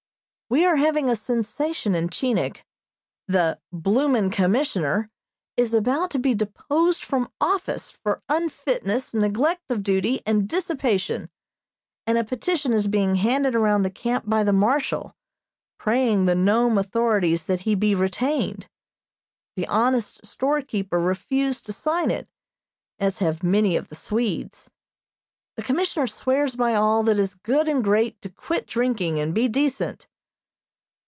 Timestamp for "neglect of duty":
9.13-10.21